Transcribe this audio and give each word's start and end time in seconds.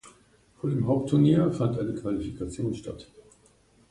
Vor 0.59 0.71
dem 0.71 0.87
Hauptturnier 0.87 1.53
fand 1.53 1.77
eine 1.77 1.93
Qualifikation 1.93 2.73
statt. 2.73 3.05